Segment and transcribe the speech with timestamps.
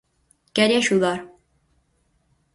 [0.55, 1.19] Quere axudar.